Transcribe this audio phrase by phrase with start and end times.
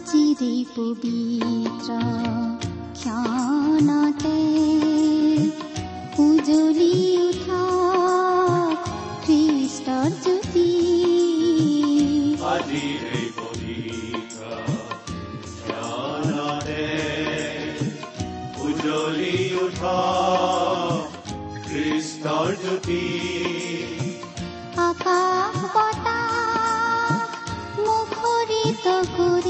[0.00, 1.96] আজিৰে পবিত্ৰ
[3.00, 4.38] ক্ষণতে
[6.18, 6.94] উজলি
[7.24, 7.64] উঠা
[9.24, 10.64] খ্ৰীষ্টৰ জ্যোতি
[12.52, 14.40] আজিৰে পবিত্ৰ
[15.58, 16.88] জ্ঞানতে
[18.64, 19.98] উজ্বলি উঠা
[21.68, 23.04] খ্ৰীষ্টৰ জ্যোতি
[24.80, 26.20] আকাশ বতাহ
[27.80, 29.49] মুখৰিত কৰি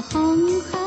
[0.00, 0.77] 红海。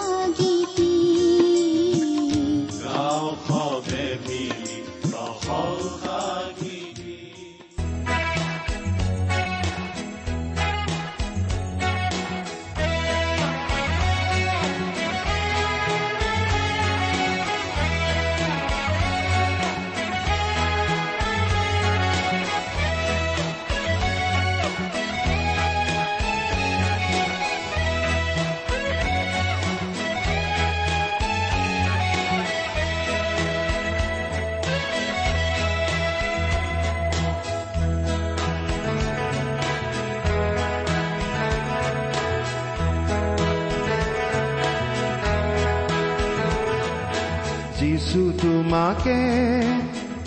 [47.92, 49.20] যিছু তোমাকে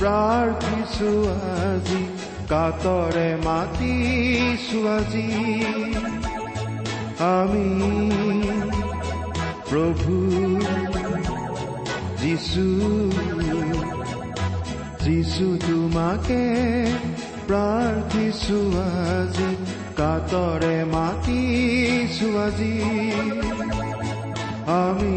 [0.01, 1.11] প্ৰাৰ্থিছো
[1.61, 2.03] আজি
[2.49, 5.29] কাতৰে মাতিছো আজি।
[7.29, 7.69] আমি
[9.71, 10.15] প্ৰভু
[12.23, 12.67] যিছু
[15.05, 16.43] যিছু তোমাকে
[17.49, 18.59] প্ৰাৰ্থিছো
[19.09, 19.51] আজি
[19.97, 22.75] কাতৰে মাতিছো আজি।
[24.81, 25.17] আমি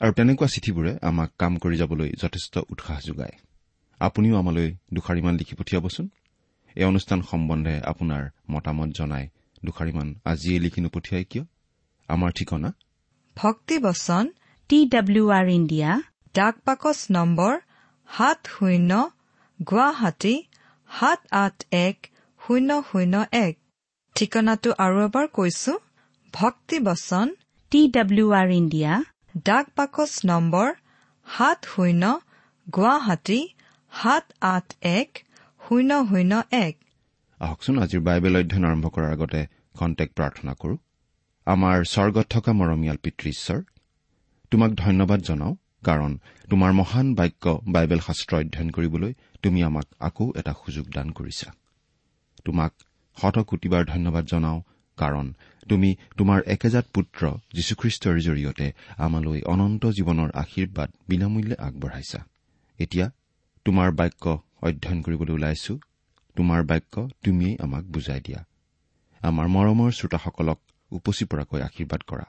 [0.00, 3.36] আৰু তেনেকুৱা চিঠিবোৰে আমাক কাম কৰি যাবলৈ যথেষ্ট উৎসাহ যোগায়।
[4.00, 6.06] আপুনিও আমালৈ দুষাৰিমান লিখি পঠিয়াবচোন।
[6.76, 9.24] এই অনুষ্ঠান সম্বন্ধে আপোনাৰ মতামত জনাই
[9.64, 11.44] দুষাৰিমান আজিয়ে লিখি নপঠিয়াই কিয়?
[12.08, 12.70] আমাৰ ঠিকনা?
[13.36, 14.24] ভক্তিবচন
[14.70, 15.90] টি ডাব্লিউ আৰ ইণ্ডিয়া
[16.34, 17.54] ডাক পাকচ নম্বৰ
[18.08, 18.90] সাত শূন্য
[19.60, 20.34] গুৱাহাটী
[20.90, 21.96] সাত আঠ এক
[22.40, 23.14] শূন্য শূন্য
[23.44, 23.54] এক।
[24.16, 25.72] ঠিকনাটো আৰু এবাৰ কৈছো
[26.34, 27.26] ভক্তিবচন
[27.72, 28.92] টি ডাব্লিউ আৰ ইণ্ডিয়া
[29.44, 30.68] ডাক পাকচ নম্বৰ
[31.26, 32.02] সাত শূন্য
[32.74, 33.40] গুৱাহাটী
[33.92, 35.10] সাত আঠ এক
[35.68, 36.74] শূন্য শূন্য এক।
[37.40, 39.40] আহকচোন আজিৰ বাইবেল অধ্যয়ন আৰম্ভ কৰাৰ আগতে
[39.78, 40.76] কণ্টেক্ট প্ৰাৰ্থনা কৰো।
[41.46, 43.60] আমাৰ স্বৰ্গত থকা মৰমীয়াল পিতৃ ঈশ্বৰ
[44.50, 45.54] তোমাক ধন্যবাদ জনাওঁ
[45.84, 46.12] কাৰণ
[46.50, 49.12] তোমাৰ মহান বাক্য বাইবেল শাস্ত্ৰ অধ্যয়ন কৰিবলৈ
[49.42, 51.48] তুমি আমাক আকৌ এটা সুযোগ দান কৰিছা।
[52.44, 52.72] তোমাক
[53.16, 54.60] শতকোটিবাৰ ধন্যবাদ জনাওঁ
[54.96, 55.34] কাৰণ
[55.68, 57.22] তুমি তোমাৰ একেজাত পুত্ৰ
[57.54, 58.66] যীশুখ্ৰীষ্টৰ জৰিয়তে
[58.98, 62.20] আমালৈ অনন্ত জীৱনৰ আশীৰ্বাদ বিনামূল্যে আগবঢ়াইছা।
[62.78, 63.06] এতিয়া
[63.64, 64.24] তোমাৰ বাক্য
[64.62, 65.74] অধ্যয়ন কৰিবলৈ ওলাইছো।
[66.36, 68.40] তোমাৰ বাক্য তুমিয়েই আমাক বুজাই দিয়া।
[69.20, 70.58] আমাৰ মৰমৰ শ্ৰোতাসকলক
[70.92, 72.26] উপচি পৰাকৈ আশীৰ্বাদ কৰা।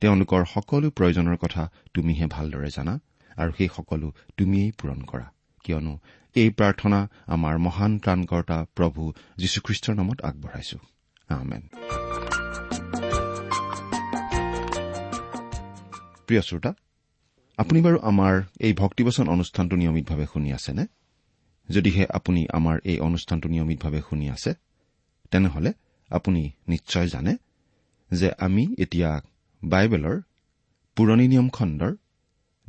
[0.00, 1.62] তেওঁলোকৰ সকলো প্ৰয়োজনৰ কথা
[1.94, 2.94] তুমিহে ভালদৰে জানা
[3.36, 5.26] আৰু সেই সকলো তুমিয়েই পূৰণ কৰা।
[5.64, 5.98] কিয়নো
[6.36, 10.78] এই প্ৰাৰ্থনা আমাৰ মহান ত্ৰাণকৰ্তা প্ৰভু যীশুখ্ৰীষ্টৰ নামত আগবঢ়াইছো।
[11.32, 11.62] আমেন
[16.26, 16.74] প্ৰিয় শ্ৰোতা
[17.58, 20.86] আপুনি বাৰু আমাৰ এই ভক্তিবচন অনুষ্ঠানটো নিয়মিতভাৱে শুনি আছেনে?
[21.68, 24.54] যদিহে আপুনি আমাৰ এই অনুষ্ঠানটো নিয়মিতভাৱে শুনি আছে
[25.30, 25.72] তেনেহলে
[26.10, 27.36] আপুনি নিশ্চয় জানে
[28.10, 29.20] যে আমি এতিয়া
[29.64, 30.20] বাইবেলৰ
[30.96, 31.96] পুৰণি নিয়ম খণ্ডৰ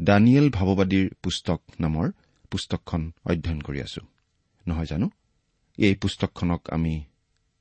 [0.01, 2.12] দানিয়েল ভাৱবাদীৰ পুস্তক নামৰ
[2.51, 4.01] পুস্তকখন অধ্যয়ন কৰি আছো।
[4.68, 5.09] নহয় জানো?
[5.77, 7.04] এই পুস্তকখনক আমি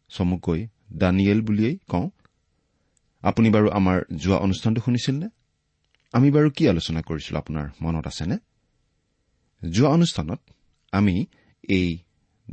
[0.08, 0.66] চমুকৈ
[0.96, 2.10] দানিয়েল বুলিয়েই কওঁ
[3.22, 5.28] আপুনি বাৰু আমাৰ যোৱা অনুষ্ঠানটো শুনিছিল নে?
[6.12, 8.38] আমি বাৰু কি আলোচনা কৰিছিলো আপোনাৰ মনত আছেনে?
[9.70, 10.40] যোৱা অনুষ্ঠানত
[10.92, 11.26] আমি
[11.68, 11.98] এই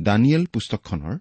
[0.02, 1.18] দানিয়েল পুস্তকখনৰ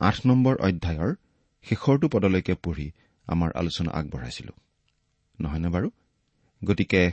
[0.00, 1.14] আঠ নম্বৰ অধ্যায়ৰ
[1.62, 2.90] শেষৰটো পদলৈকে পঢ়ি
[3.26, 4.52] আমাৰ আলোচনা আগবঢ়াইছিলো।
[5.40, 5.90] নহয়নে বাৰু?
[6.64, 7.10] গতিকে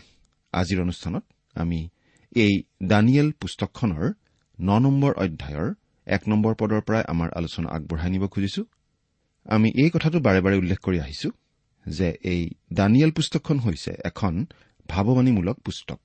[0.54, 1.24] আজিৰ অনুষ্ঠানত
[1.56, 1.90] আমি
[2.36, 4.14] এই দানিয়েল পুস্তকখনৰ
[4.60, 5.74] ন নম্বৰ অধ্যায়ৰ
[6.06, 8.66] এক নম্বৰ পদৰ পৰাই আমাৰ আলোচনা আগবঢ়াই নিব খুজিছো।
[9.46, 11.30] আমি এই কথাটো বাৰে বাৰে উল্লেখ কৰি আহিছো
[11.88, 14.46] যে এই দানিয়েল পুস্তকখন হৈছে এখন
[14.90, 16.00] ভাৱবাণীমূলক পুস্তক।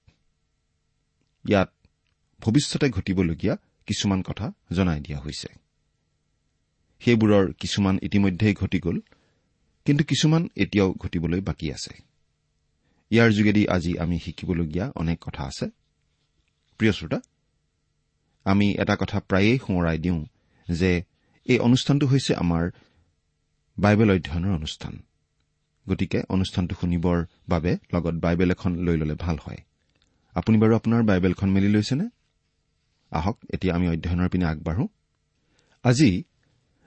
[1.48, 1.70] ইয়াত
[2.42, 3.56] ভৱিষ্যতে ঘটিবলগীয়া
[3.86, 5.48] কিছুমান কথা জনাই দিয়া হৈছে।
[7.00, 9.00] সেইবোৰৰ কিছুমান ইতিমধ্যেই ঘটি গ'ল
[9.84, 11.94] কিন্তু কিছুমান এতিয়াও ঘটিবলৈ বাকী আছে।
[13.10, 15.66] ইয়াৰ যোগেদি আজি আমি শিকিবলগীয়া অনেক কথা আছে।
[16.78, 17.20] প্ৰিয় শ্ৰোতা
[18.44, 20.20] আমি এটা কথা প্ৰায়েই সোঁৱৰাই দিওঁ
[20.70, 21.02] যে
[21.46, 22.70] এই অনুষ্ঠানটো হৈছে আমাৰ
[23.80, 25.02] বাইবেল অধ্যয়নৰ অনুষ্ঠান।
[25.88, 29.56] গতিকে অনুষ্ঠানটো শুনিবৰ বাবে লগত বাইবেল এখন লৈ ললে ভাল হয়।
[30.34, 32.08] আপুনি বাৰু আপোনাৰ বাইবেলখন মেলি লৈছেনে?
[33.10, 34.88] আহক এতিয়া আমি অধ্যয়নৰ পিনে আগবাঢ়ো।
[35.82, 36.22] আজি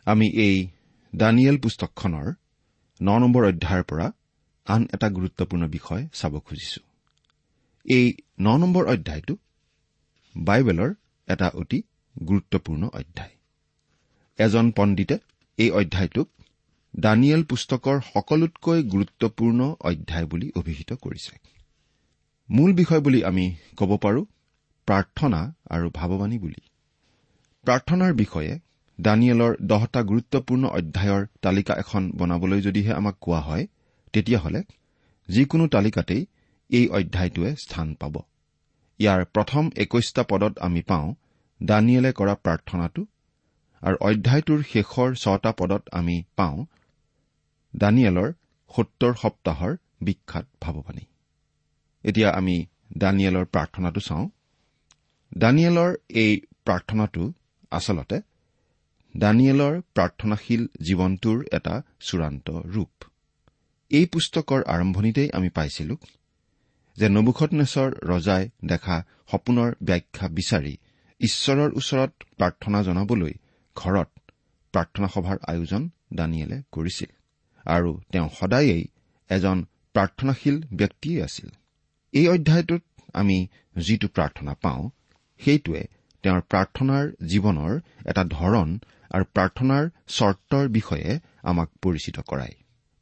[0.06, 0.68] আমি এই
[1.16, 2.34] দানিয়েল পুস্তকখনৰ
[3.02, 4.12] ন নম্বৰ অধ্যায়ৰ পৰা
[4.66, 6.82] আন এটা গুৰুত্বপূৰ্ণ বিষয় চাব খুজিছো।
[7.86, 9.36] এই ন নম্বৰ অধ্যায়টো
[10.38, 10.94] বাইবেলৰ
[11.28, 11.84] এটা অতি
[12.28, 13.30] গুৰুত্বপূৰ্ণ অধ্যায়।
[14.38, 15.18] এজন পণ্ডিতে
[15.58, 16.30] এই অধ্যায়টোক
[16.94, 21.34] দানিয়েল পুস্তকৰ সকলোতকৈ গুৰুত্বপূৰ্ণ অধ্যায় বুলি অভিহিত কৰিছে।
[22.50, 23.46] মূল বিষয় বুলি আমি
[23.78, 24.22] ক'ব পাৰো
[24.88, 26.62] প্ৰাৰ্থনা আৰু ভাৱবাণী বুলি।
[27.66, 28.60] প্ৰাৰ্থনাৰ বিষয়ে
[29.00, 33.68] দানিয়েলৰ দহটা গুৰুত্বপূৰ্ণ অধ্যায়ৰ তালিকা এখন বনাবলৈ যদিহে আমাক কোৱা হয়
[34.14, 34.62] তেতিয়াহ'লে
[35.30, 36.22] যিকোনো তালিকাতেই
[36.70, 38.16] এই অধ্যায়টোৱে স্থান পাব।
[39.00, 41.08] ইয়াৰ প্ৰথম একৈশটা পদত আমি পাওঁ
[41.64, 43.02] দানিয়েলে কৰা প্ৰাৰ্থনাটো
[43.82, 46.66] আৰু অধ্যায়টোৰ শেষৰ ছটা পদত আমি পাওঁ
[47.76, 48.30] দানিয়েলৰ
[48.76, 51.06] সত্তৰ সপ্তাহৰ বিখ্যাত ভাৱবাণী।
[52.04, 52.66] এতিয়া আমি
[52.98, 54.30] দানিয়েলৰ প্ৰাৰ্থনাটো চাওঁ।
[55.38, 57.24] দানিয়েলৰ এই প্ৰাৰ্থনাটো
[57.72, 58.18] আচলতে
[59.18, 62.94] দানিয়েলৰ প্ৰাৰ্থনাশীল জীৱনটোৰ এটা চূড়ান্ত ৰূপ।
[63.92, 65.96] এই পুস্তকৰ আৰম্ভণিতেই আমি পাইছিলো
[66.98, 70.78] যে নবুখনেশ্বৰ ৰজাই দেখা সপোনৰ ব্যাখ্যা বিচাৰি
[71.20, 73.34] ঈশ্বৰৰ ওচৰত প্ৰাৰ্থনা জনাবলৈ
[73.76, 74.10] ঘৰত
[74.74, 77.23] প্ৰাৰ্থনা সভাৰ আয়োজন দানিয়েলে কৰিছিল।
[77.66, 78.88] আৰু তেওঁ সদায়েই
[79.30, 81.50] এজন প্ৰাৰ্থনাশীল ব্যক্তিয়েই আছিল।
[82.14, 82.84] এই অধ্যায়টোত
[83.14, 84.90] আমি যিটো প্ৰাৰ্থনা পাওঁ
[85.38, 85.88] সেইটোৱে
[86.24, 88.78] তেওঁৰ প্ৰাৰ্থনাৰ জীৱনৰ এটা ধৰণ
[89.12, 92.56] আৰু প্ৰাৰ্থনাৰ চৰ্তৰ বিষয়ে আমাক পৰিচিত কৰায়।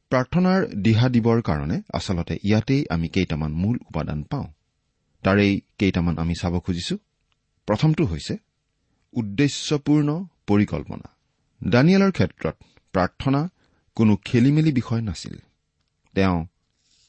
[0.09, 4.47] প্ৰাৰ্থনাৰ দিহা দিবৰ কাৰণে আচলতে ইয়াতেই আমি কেইটামান মূল উপাদান পাওঁ।
[5.23, 6.97] তাৰেই কেইটামান আমি চাব খুজিছো।
[7.67, 8.37] প্ৰথমটো হৈছে
[9.13, 11.07] উদ্দেশ্যপূৰ্ণ পৰিকল্পনা।
[11.69, 12.55] দানিয়েলৰ ক্ষেত্ৰত
[12.91, 13.49] প্ৰাৰ্থনা
[13.95, 15.35] কোনো খেলি মেলি বিষয় নাছিল।
[16.15, 16.37] তেওঁ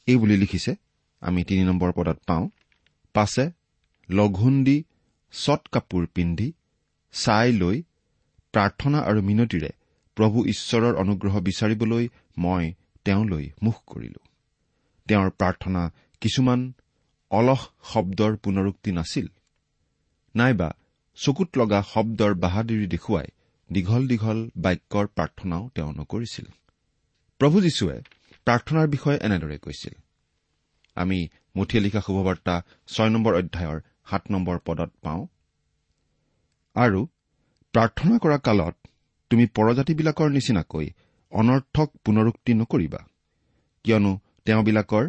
[0.09, 0.73] এই বুলি লিখিছে
[1.23, 2.45] আমি তিনি নম্বৰ পদত পাওঁ
[3.15, 3.45] পাছে
[4.09, 4.77] লঘোণ দি
[5.33, 6.49] চট কাপোৰ পিন্ধি
[7.13, 7.77] চাই লৈ
[8.55, 9.71] প্ৰাৰ্থনা আৰু মিনতিৰে
[10.17, 12.05] প্ৰভু ঈশ্বৰৰ অনুগ্ৰহ বিচাৰিবলৈ
[12.39, 12.65] মই
[13.05, 14.21] তেওঁলৈ মুখ কৰিলো।
[15.09, 15.83] তেওঁৰ প্ৰাৰ্থনা
[16.21, 16.61] কিছুমান
[17.31, 17.63] অলস
[17.93, 19.27] শব্দৰ পুনৰুক্তি নাছিল।
[20.35, 20.69] নাইবা
[21.19, 23.29] চকুত লগা শব্দৰ বাহাদুৰি দেখুৱাই
[23.71, 26.47] দীঘল দীঘল বাক্যৰ প্ৰাৰ্থনাও তেওঁ নকৰিছিল।
[27.43, 28.03] প্ৰভু যীশুৱে
[28.47, 29.95] প্ৰাৰ্থনাৰ বিষয়ে এনেদৰে কৈছিল।
[30.97, 32.55] আমি মুঠিয়ে লিখা শুভবাৰ্তা
[32.87, 33.79] ছয় নম্বৰ অধ্যায়ৰ
[34.11, 35.27] সাত নম্বৰ পদত পাওঁ।
[36.77, 37.01] আৰু
[37.75, 38.77] প্ৰাৰ্থনা কৰা কালত
[39.31, 40.87] তুমি পৰজাতিবিলাকৰ নিচিনাকৈ
[41.33, 43.01] অনৰ্থক পুনৰুক্তি নকৰিবা
[43.85, 44.13] কিয়নো
[44.45, 45.05] তেওঁবিলাকৰ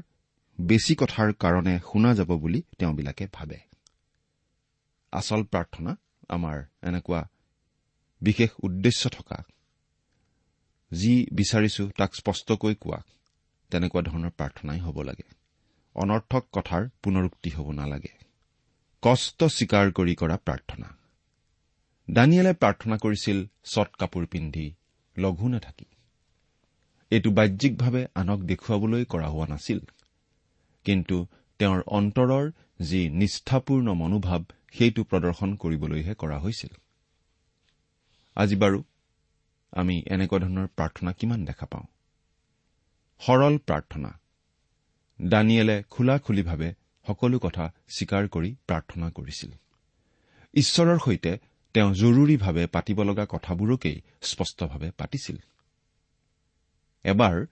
[0.62, 3.58] বেছি কথাৰ কাৰণে শুনা যাব বুলি তেওঁবিলাকে ভাবে।
[5.12, 5.92] আচল প্ৰাৰ্থনা
[6.30, 7.22] আমাৰ এনেকুৱা
[8.22, 9.44] বিশেষ উদ্দেশ্য থকা
[10.94, 13.04] যি বিচাৰিছো তাক স্পষ্টকৈ কোৱা।
[13.72, 15.28] তেনেকুৱা ধৰণৰ প্ৰাৰ্থনাই হ'ব লাগে।
[15.96, 18.14] অনৰ্থক কথাৰ পুনৰুক্তি হ'ব নালাগে।
[19.04, 20.88] কষ্ট স্বীকাৰ কৰি কৰা প্ৰাৰ্থনা।
[22.10, 24.76] দানিয়েলে প্ৰাৰ্থনা কৰিছিল চট কাপোৰ পিন্ধি
[25.18, 25.86] লঘু নাথাকি।
[27.12, 29.80] এইটো বাহ্যিকভাৱে আনক দেখুৱাবলৈ কৰা হোৱা নাছিল।
[30.86, 31.28] কিন্তু
[31.60, 34.42] তেওঁৰ অন্তৰৰ যি নিষ্ঠাপূৰ্ণ মনোভাৱ
[34.74, 36.74] সেইটো প্ৰদৰ্শন কৰিবলৈহে কৰা হৈছিল।
[38.36, 38.84] আজি বাৰু
[39.74, 41.86] আমি এনেকুৱা ধৰণৰ প্ৰাৰ্থনা কিমান দেখা পাওঁ?
[43.22, 44.12] সৰল প্ৰাৰ্থনা।
[45.22, 46.74] দানিয়েলে খোলা খুলিভাৱে
[47.08, 49.52] সকলো কথা স্বীকাৰ কৰি প্ৰাৰ্থনা কৰিছিল।
[50.54, 51.38] ঈশ্বৰৰ সৈতে
[51.74, 55.38] তেওঁ জৰুৰীভাৱে পাতিব লগা কথাবোৰকেই স্পষ্টভাৱে পাতিছিল।
[57.06, 57.46] এবাৰ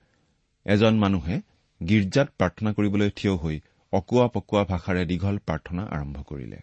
[0.66, 1.42] এজন মানুহে
[1.82, 3.62] গীৰ্জাত প্ৰাৰ্থনা কৰিবলৈ থিয় হৈ
[3.94, 6.60] অকোৱা পকোৱা ভাষাৰে দীঘল প্ৰাৰ্থনা আৰম্ভ কৰিলে।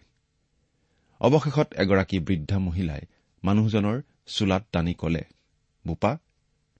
[1.21, 3.01] অৱশেষত এগৰাকী বৃদ্ধা মহিলাই
[3.43, 5.23] মানুহজনৰ চোলাত টানি কলে।
[5.87, 6.17] বোপা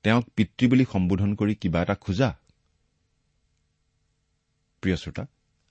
[0.04, 2.30] তেওঁক পিতৃ বুলি সম্বোধন কৰি কিবা এটা খোজা।
[4.82, 5.26] প্ৰিয় শ্ৰোতা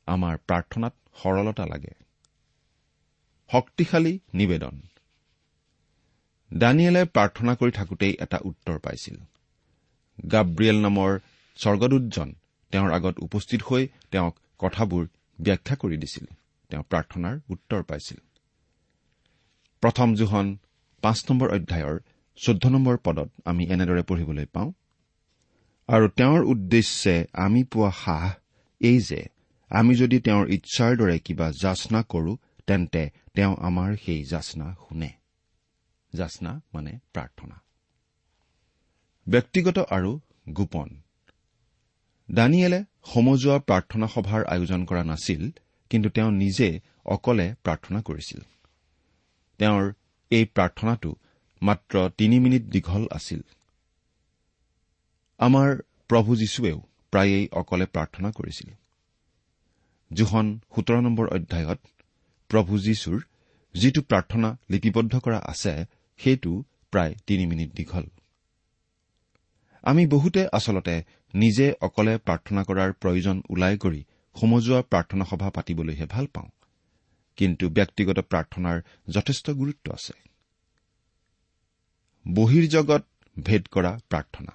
[0.06, 1.92] আমাৰ প্ৰাৰ্থনাত সৰলতা লাগে।
[3.52, 4.80] শক্তিশালী নিবেদন।
[6.54, 9.16] দানিয়েলে প্ৰাৰ্থনা কৰি থাকোঁতেই এটা উত্তৰ পাইছিল।
[10.32, 11.18] গাব্ৰিয়েল নামৰ
[11.56, 12.34] স্বৰ্গদূতজন
[12.72, 15.06] তেওঁৰ আগত উপস্থিত হৈ তেওঁক কথাবোৰ
[15.40, 16.26] ব্যাখ্যা কৰি দিছিল।
[16.70, 18.18] তেওঁ প্ৰাৰ্থনাৰ উত্তৰ পাইছিল।
[19.80, 20.46] প্ৰথম জোহন
[21.02, 21.98] পাঁচ নম্বৰ অধ্যায়ৰ
[22.42, 24.72] চৈধ্য নম্বৰ পদত আমি এনেদৰে পঢ়িবলৈ পাওঁ।
[25.88, 28.32] আৰু তেওঁৰ উদ্দেশ্যে আমি পোৱা সাহ
[28.80, 29.20] এই যে
[29.70, 32.32] আমি যদি তেওঁৰ ইচ্ছাৰ দৰে কিবা যাচনা কৰো
[32.66, 33.02] তেন্তে
[33.34, 35.10] তেওঁ আমাৰ সেই যাচনা শুনে।
[36.12, 37.56] যাচনা মানে প্ৰাৰ্থনা।
[39.26, 40.88] ব্যক্তিগত আৰু গোপন।
[42.28, 45.42] দানিয়েলে সমজুৱা প্ৰাৰ্থনা সভাৰ আয়োজন কৰা নাছিল
[45.90, 46.68] কিন্তু তেওঁ নিজে
[47.06, 48.40] অকলে প্ৰাৰ্থনা কৰিছিল।
[49.58, 49.84] তেওঁৰ
[50.30, 51.10] এই প্ৰাৰ্থনাটো
[51.62, 53.40] মাত্ৰ তিনি মিনিট দীঘল আছিল।
[55.38, 55.76] আমাৰ
[56.08, 56.78] প্ৰভু যীশুৱেও
[57.10, 58.70] প্ৰায়েই অকলে প্ৰাৰ্থনা কৰিছিল।
[60.12, 61.80] জোহন সোতৰ নম্বৰ অধ্যায়ত
[62.48, 63.22] প্ৰভু যীশুৰ
[63.74, 65.84] যিটো প্ৰাৰ্থনা লিপিবদ্ধ কৰা আছে
[66.18, 68.06] সেইটো প্ৰায় তিনি মিনিট দীঘল।
[69.82, 74.04] আমি বহুতে আচলতে নিজে অকলে প্ৰাৰ্থনা কৰাৰ প্ৰয়োজন ওলাই কৰি
[74.40, 76.48] সমজুৱা প্ৰাৰ্থনা সভা পাতিবলৈহে ভাল পাওঁ।
[77.36, 80.12] কিন্তু ব্যক্তিগত প্ৰাৰ্থনাৰ যথেষ্ট গুৰুত্ব আছে।
[82.26, 83.04] বহিৰ্জগত
[83.36, 84.54] ভেদ কৰা প্ৰাৰ্থনা।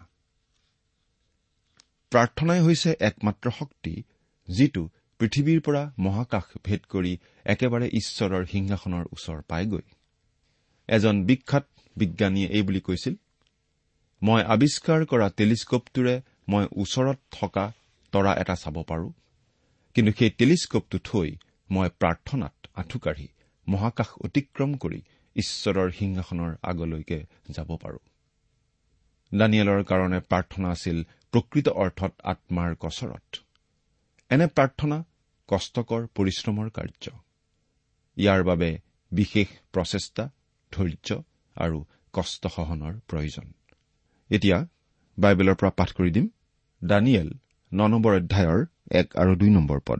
[2.12, 3.94] প্ৰাৰ্থনাই হৈছে একমাত্ৰ শক্তি
[4.48, 4.84] যিটো
[5.20, 7.14] পৃথিৱীৰ পৰা মহাকাশ ভেদ কৰি
[7.46, 9.86] একেবাৰে ঈশ্বৰৰ সিংহাসনৰ ওচৰ পায়গৈ।
[10.90, 11.66] এজন বিখ্যাত
[11.96, 13.16] বিজ্ঞানীয়ে এই বুলি কৈছিল
[14.22, 16.16] মই আৱিষ্কাৰ কৰা টেলিস্কোপটোৰে
[16.48, 17.66] মই ওচৰত থকা
[18.14, 19.08] তৰা এটা চাব পাৰো
[19.96, 21.30] কিন্তু সেই টেলিস্কোপটো থৈ
[21.70, 23.28] মই প্ৰাৰ্থনাত আঁঠুকাঢ়ি
[23.68, 25.00] মহাকাশ অতিক্ৰম কৰি
[25.36, 28.00] ঈশ্বৰৰ সিংহাসনৰ আগলৈকে যাব পাৰো।
[29.32, 33.38] দানিয়েলৰ কাৰণে প্ৰাৰ্থনা আছিল প্ৰকৃত অৰ্থত আত্মাৰ কচৰত।
[34.32, 35.04] এনে প্ৰাৰ্থনা
[35.50, 37.06] কষ্টকৰ পৰিশ্ৰমৰ কাৰ্য।
[38.18, 38.70] ইয়াৰ বাবে
[39.12, 40.30] বিশেষ প্ৰচেষ্টা
[40.72, 41.24] ধৈৰ্য
[41.56, 43.54] আৰু কষ্টসহনৰ প্ৰয়োজন।
[44.30, 44.58] এতিয়া
[45.18, 46.30] বাইবেলৰ পৰা পাঠ কৰি দিম।
[46.84, 47.30] দানিয়েল
[47.72, 50.00] ন নম্বৰ অধ্যায়ৰ এক আৰু দুই নম্বৰ পদ।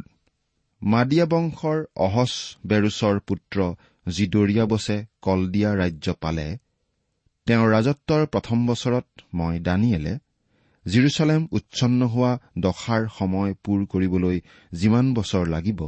[0.82, 2.34] মাদিয়া বংশৰ অহচ
[2.66, 3.76] বেৰুচৰ পুত্ৰ
[4.08, 6.48] যি দৰিয়াবছে কলদিয়া ৰাজ্য পালে
[7.48, 10.14] তেওঁৰ ৰাজত্বৰ প্ৰথম বছৰত মই দানিয়েলে
[10.86, 14.38] জিৰচালেম উচ্ছন্ন হোৱা দশাৰ সময় পূৰ কৰিবলৈ
[14.74, 15.82] যিমান বছৰ লাগিব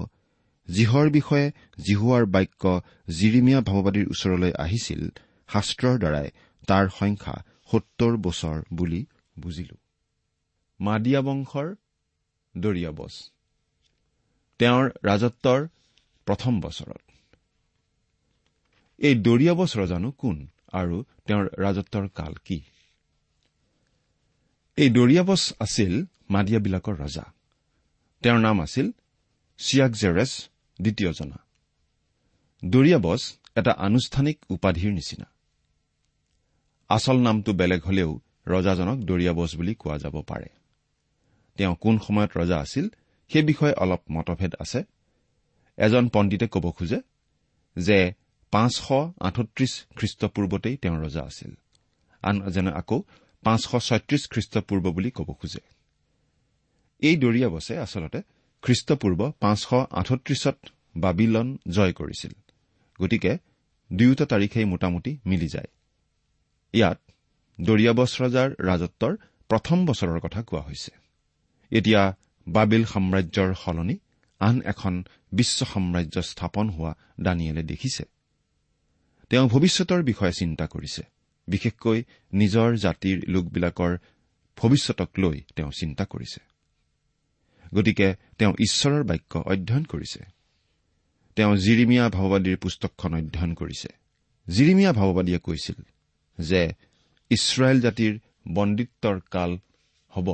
[0.68, 1.48] যিহৰ বিষয়ে
[1.84, 2.64] জিহুৱাৰ বাক্য
[3.10, 5.02] জিৰিমীয়া ভাৱবাদীৰ ওচৰলৈ আহিছিল
[5.54, 6.28] শাস্ত্ৰৰ দ্বাৰাই
[6.68, 7.36] তাৰ সংখ্যা
[7.72, 9.06] সত্তৰ বছৰ বুলি
[9.40, 9.76] বুজিলো।
[10.80, 11.68] মাদিয়া বংশৰ
[12.56, 13.14] দৰিয়াবছ
[14.60, 15.68] তেওঁৰ ৰাজত্বৰ
[16.28, 17.15] প্ৰথম বছৰত।
[18.98, 22.62] এই দৰিয়াবছ ৰজানো কোন আৰু তেওঁৰ ৰাজত্বৰ কাল কি?
[24.78, 27.26] এই দৰিয়াবছ আছিল মাদিয়াবিলাকৰ ৰজা।
[28.24, 28.92] তেওঁৰ নাম আছিল
[29.58, 30.50] চিয়াকজেৰেছ
[30.82, 31.38] দ্বিতীয়জনা।
[32.66, 33.22] দৰিয়াবছ
[33.56, 35.26] এটা আনুষ্ঠানিক উপাধিৰ নিচিনা।
[36.90, 40.50] আচল নামটো বেলেগ হলেও ৰজাজনক দৰিয়াবছ বুলি কোৱা যাব পাৰে।
[41.58, 42.90] তেওঁ কোন সময়ত ৰজা আছিল
[43.30, 44.84] সেই বিষয়ে অলপ মতভেদ আছে।
[45.78, 47.02] এজন পণ্ডিতে ক'ব খোজে
[47.78, 48.14] যে
[48.52, 48.88] পাঁচশ
[49.20, 51.52] আঠত্ৰিশ খ্ৰীষ্টপূৰ্বতেই তেওঁ ৰজা আছিল।
[52.24, 53.04] আন এজনে আকৌ
[53.44, 55.62] পাঁচশ ছয়ত্ৰিশ খ্ৰীষ্টপূৰ্ব বুলি ক'ব খোজে।
[57.02, 58.20] এই দৰিয়াবছে আচলতে
[58.64, 60.58] খ্ৰীষ্টপূৰ্ব পাঁচশ আঠত্ৰিশত
[60.98, 62.34] বাবিলন জয় কৰিছিল।
[63.02, 63.38] গতিকে
[63.94, 65.70] দুয়োটা তাৰিখেই মোটামুটি মিলি যায়।
[66.74, 67.00] ইয়াত
[67.62, 69.14] দৰিয়াবছ ৰজাৰ ৰাজত্বৰ
[69.50, 70.92] প্ৰথম বছৰৰ কথা কোৱা হৈছে।
[71.72, 72.02] এতিয়া
[72.48, 73.98] বাবিল সাম্ৰাজ্যৰ সলনি
[74.40, 78.15] আন এখন বিশ্ব সাম্ৰাজ্য স্থাপন হোৱা দানিয়েলে দেখিছে।
[79.30, 81.04] তেওঁ ভৱিষ্যতৰ বিষয়ে চিন্তা কৰিছে
[81.48, 82.04] বিশেষকৈ
[82.34, 83.98] নিজৰ জাতিৰ লোকবিলাকৰ
[84.58, 86.40] ভৱিষ্যতক লৈ তেওঁ চিন্তা কৰিছে।
[87.74, 90.22] গতিকে তেওঁ ঈশ্বৰৰ বাক্য অধ্যয়ন কৰিছে।
[91.38, 93.90] তেওঁ জিৰিমীয়া ভাৱবাদীৰ পুস্তকখন অধ্যয়ন কৰিছে।
[94.48, 95.80] জিৰিমীয়া ভাৱবাদীয়ে কৈছিল
[96.40, 96.62] যে
[97.32, 98.14] ইছৰাইল জাতিৰ
[98.48, 99.52] বন্দিত্বৰ কাল
[100.14, 100.28] হ'ব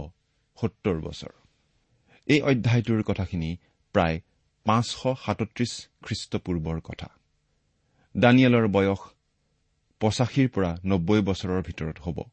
[0.57, 1.33] সত্তৰ বছৰ।
[2.27, 3.57] এই অধ্যায়টোৰ কথাখিনি
[3.95, 4.17] প্ৰায়
[4.65, 5.71] পাঁচশ সাতত্ৰিশ
[6.03, 7.07] খ্ৰীষ্টপূৰ্বৰ কথা।
[8.17, 8.99] দানিয়েলৰ বয়স
[9.99, 12.23] পঁচাশীৰ পৰা নব্বৈ বছৰৰ ভিতৰত হ'ব।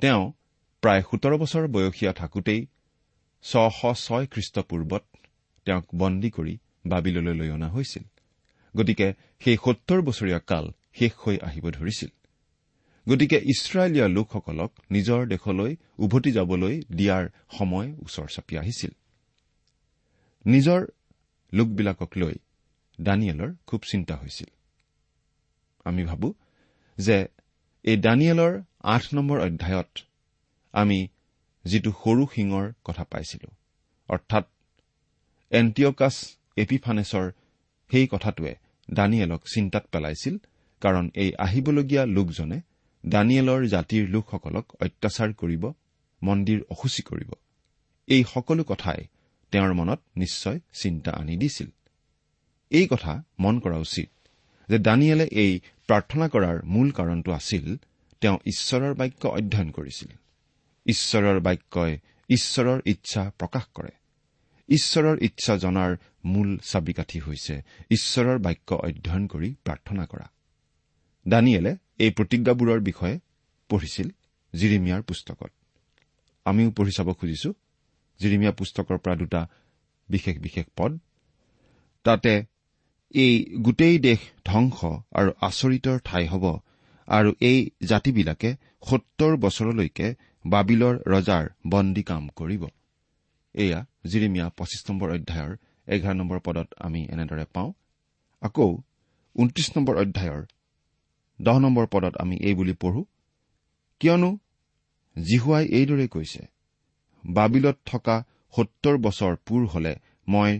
[0.00, 0.32] তেওঁ
[0.82, 2.66] প্ৰায় সোতৰ বছৰ বয়সীয়া থাকোঁতেই
[3.42, 5.04] ছশ ছয় খ্ৰীষ্টপূৰ্বত
[5.64, 8.02] তেওঁক বন্দী কৰি বাবিললৈ লৈ অনা হৈছিল।
[8.76, 12.08] গতিকে সেই সত্তৰ বছৰীয়া কাল শেষ হৈ আহিব ধৰিছিল।
[13.08, 18.90] গতিকে ইছৰাইলীয়া লোকসকলক নিজৰ দেশলৈ উভতি যাবলৈ দিয়াৰ সময় ওচৰ চাপি আহিছিল।
[20.46, 20.86] নিজৰ
[21.52, 22.34] লোকবিলাকক লৈ
[23.00, 24.57] দানিয়েলৰ খুব চিন্তা হৈছিল।
[25.88, 26.28] আমি ভাবো
[26.98, 27.16] যে
[27.84, 28.52] এই দানিয়েলৰ
[28.94, 29.92] আঠ নম্বৰ অধ্যায়ত
[30.74, 30.98] আমি
[31.64, 33.48] যিটো সৰু শিঙৰ কথা পাইছিলো
[34.08, 34.44] অৰ্থাৎ
[35.52, 36.14] এণ্টিঅকাছ
[36.56, 37.26] এপিফানেছৰ
[37.90, 38.52] সেই কথাটোৱে
[38.88, 40.34] দানিয়েলক চিন্তাত পেলাইছিল
[40.82, 42.58] কাৰণ এই আহিবলগীয়া লোকজনে
[43.04, 45.64] দানিয়েলৰ জাতিৰ লোকসকলক অত্যাচাৰ কৰিব
[46.22, 47.30] মন্দিৰ অসুচী কৰিব।
[48.08, 49.00] এই সকলো কথাই
[49.52, 51.68] তেওঁৰ মনত নিশ্চয় চিন্তা আনি দিছিল।
[52.70, 54.10] এই কথা মন কৰা উচিত
[54.68, 55.52] যে দানিয়েলে এই
[55.88, 57.66] প্ৰাৰ্থনা কৰাৰ মূল কাৰণটো আছিল
[58.22, 60.10] তেওঁ ঈশ্বৰৰ বাক্য অধ্যয়ন কৰিছিল।
[60.86, 61.92] ঈশ্বৰৰ বাক্যই
[62.30, 63.92] ঈশ্বৰৰ ইচ্ছা প্ৰকাশ কৰে।
[64.68, 65.92] ঈশ্বৰৰ ইচ্ছা জনাৰ
[66.24, 67.54] মূল চাবিকাঠি হৈছে
[67.90, 70.26] ঈশ্বৰৰ বাক্য অধ্যয়ন কৰি প্ৰাৰ্থনা কৰা।
[71.26, 73.16] দানিয়েলে এই প্ৰতিজ্ঞাবোৰৰ বিষয়ে
[73.70, 74.08] পঢ়িছিল
[74.54, 75.50] জিৰিমিয়াৰ পুস্তকত।
[76.46, 77.50] আমিও পঢ়ি চাব খুজিছো।
[78.20, 79.40] জিৰিমিয়া পুস্তকৰ পৰা দুটা
[80.08, 80.98] বিশেষ বিশেষ পদ।
[82.04, 82.32] তাতে
[83.14, 84.78] এই গোটেই দেশ ধ্বংস
[85.18, 86.44] আৰু আচৰিতৰ ঠাই হ'ব
[87.08, 87.58] আৰু এই
[87.90, 88.50] জাতিবিলাকে
[88.82, 90.06] সত্তৰ বছৰলৈকে
[90.44, 92.62] বাবিলৰ ৰজাৰ বন্দী কাম কৰিব।
[93.54, 95.52] এয়া জিৰিমিয়া পঁচিছ নম্বৰ অধ্যায়ৰ
[95.88, 97.70] এঘাৰ নম্বৰ পদত আমি এনেদৰে পাওঁ।
[98.42, 98.68] আকৌ
[99.36, 100.42] ঊনত্ৰিশ নম্বৰ অধ্যায়ৰ
[101.40, 103.02] দহ নম্বৰ পদত আমি এই বুলি পঢ়ো
[104.00, 104.30] কিয়নো
[105.16, 106.42] জিহুৱাই এইদৰে কৈছে
[107.24, 108.16] বাবিলত থকা
[108.54, 109.92] সত্তৰ বছৰ পূৰ হলে
[110.28, 110.52] মই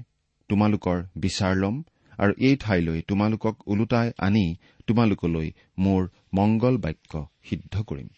[0.51, 1.77] তোমালোকৰ বিচাৰ ল'ম
[2.19, 4.45] আৰু এই ঠাইলৈ তোমালোকক ওলোটাই আনি
[4.87, 6.03] তোমালোকলৈ মোৰ
[6.35, 7.13] মংগল বাক্য
[7.49, 8.09] সিদ্ধ কৰিম।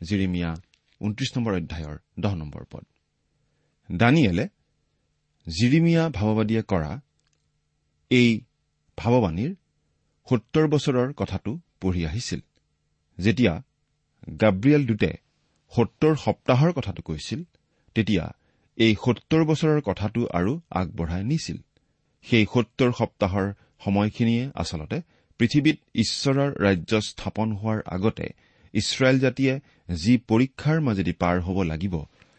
[0.00, 0.50] জিৰিমিয়া
[1.00, 2.84] ঊনত্ৰিশ নম্বৰ অধ্যায়ৰ দহ নম্বৰ পদ।
[3.88, 4.44] দানিয়েলে
[5.46, 6.92] জিৰিমিয়া ভাৱবাদীয়ে কৰা
[8.10, 8.28] এই
[8.98, 9.52] ভাৱবাণীৰ
[10.28, 12.40] সত্তৰ বছৰৰ কথাটো পঢ়ি আহিছিল।
[13.18, 13.54] যেতিয়া
[14.40, 15.10] গাব্ৰিয়েল দূতে
[15.72, 17.40] সত্তৰ সপ্তাহৰ কথাটো কৈছিল
[17.96, 18.24] তেতিয়া
[18.78, 21.58] এই সত্তৰ বছৰৰ কথাটো আৰু আগবঢ়াই নিছিল।
[22.24, 23.52] সেই সত্তৰ সপ্তাহৰ
[23.84, 24.98] সময়খিনিয়ে আচলতে
[25.38, 28.26] পৃথিৱীত ঈশ্বৰৰ ৰাজ্য স্থাপন হোৱাৰ আগতে
[28.74, 29.60] ইছৰাইল জাতিয়ে
[29.94, 31.94] যি পৰীক্ষাৰ মাজেদি পাৰ হ'ব লাগিব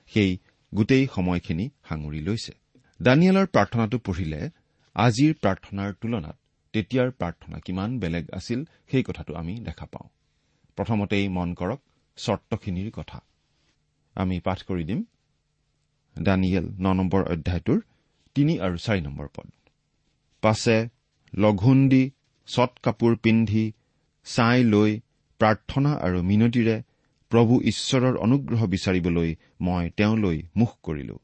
[0.07, 0.37] সেই
[0.75, 2.53] গোটেই সময়খিনি সাঙুৰি লৈছে।
[3.01, 4.49] দানিয়েলৰ প্ৰাৰ্থনাটো পঢ়িলে
[4.95, 6.37] আজিৰ প্ৰাৰ্থনাৰ তুলনাত
[6.73, 10.07] তেতিয়াৰ প্ৰাৰ্থনা কিমান বেলেগ আছিল সেই কথাটো আমি দেখা পাওঁ।
[10.75, 11.79] প্ৰথমতেই মন কৰক
[12.17, 13.19] চৰ্তখিনিৰ কথা।
[14.15, 15.03] আমি পাঠ কৰি দিম।
[16.21, 17.79] দানিয়েল ন নম্বৰ অধ্যায়টোৰ
[18.35, 19.51] তিনি আৰু চাৰি নম্বৰ পদ।
[20.43, 20.77] পাছে
[21.33, 22.03] লঘোণ দি
[22.47, 23.65] চট কাপোৰ পিন্ধি
[24.25, 24.91] ছাই লৈ
[25.39, 26.75] প্ৰাৰ্থনা আৰু মিনতিৰে
[27.31, 29.29] প্ৰভু ঈশ্বৰৰ অনুগ্ৰহ বিচাৰিবলৈ
[29.61, 31.15] মই তেওঁলৈ মুখ কৰিলো।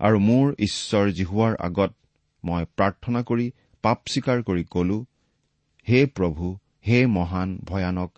[0.00, 1.92] আৰু মোৰ ঈশ্বৰ জিহুৱাৰ আগত
[2.44, 3.46] মই প্ৰাৰ্থনা কৰি
[3.84, 4.98] পাপ স্বীকাৰ কৰি কলো
[5.86, 6.46] হে প্ৰভু
[6.86, 8.10] হে মহান ভয়ানক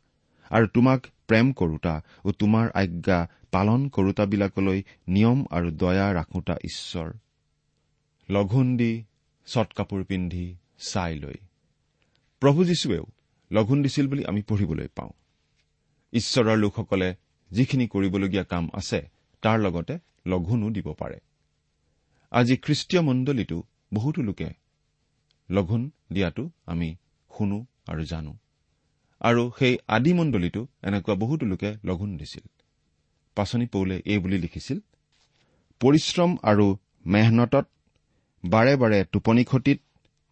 [0.51, 1.95] আৰু তোমাক প্ৰেম কৰোতা
[2.25, 3.19] ও তোমাৰ আজ্ঞা
[3.55, 7.09] পালন কৰোতাবিলাকলৈ নিয়ম আৰু দয়া ৰাখোতা ঈশ্বৰ।
[8.29, 8.93] লঘোণ দি
[9.47, 11.35] চট কাপোৰ পিন্ধি চাই লৈ।
[12.41, 13.05] প্ৰভু যীশুৱেও
[13.51, 15.11] লঘোণ দিছিল বুলি আমি পঢ়িবলৈ পাওঁ।
[16.13, 17.15] ঈশ্বৰৰ লোকসকলে
[17.51, 19.11] যিখিনি কৰিবলগীয়া কাম আছে
[19.43, 21.21] তাৰ লগতে লঘোণো দিব পাৰে।
[22.33, 23.63] আজি খ্ৰীষ্টীয় মণ্ডলীতো
[23.95, 24.49] বহুতো লোকে
[25.51, 26.97] লঘোণ দিয়াটো আমি
[27.31, 28.37] শুনো আৰু জানো।
[29.21, 32.49] আৰু সেই আদি মণ্ডলীতো এনেকুৱা বহুতো লোকে লঘোণ দিছিল।
[33.35, 34.79] পাচনি পৌলে এই বুলি লিখিছিল
[35.81, 36.77] পৰিশ্ৰম আৰু
[37.07, 37.67] মেহনতত
[38.45, 39.79] বাৰে বাৰে টোপনি খতিত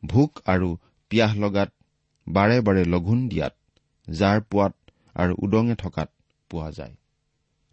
[0.03, 0.69] ভোক আৰু
[1.11, 1.71] পিয়াহ লগাত
[2.27, 3.55] বাৰে বাৰে লঘোণ দিয়াত
[4.09, 4.75] জাৰ পোৱাত
[5.15, 6.09] আৰু উদঙে থকাত
[6.51, 6.95] পোৱা যায়।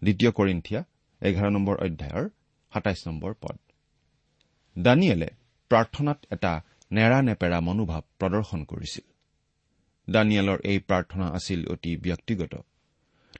[0.01, 0.81] দ্বিতীয় কৰিন্ঠিয়া
[1.21, 2.25] এঘাৰ নম্বৰ অধ্যায়ৰ
[2.71, 3.57] সাতাইছ নম্বৰ পদ।
[4.75, 5.29] দানিয়েলে
[5.71, 6.53] প্ৰাৰ্থনাত এটা
[6.91, 9.05] নেৰা নেপেৰা মনোভাৱ প্ৰদৰ্শন কৰিছিল।
[10.07, 12.53] দানিয়েলৰ এই প্ৰাৰ্থনা আছিল অতি ব্যক্তিগত।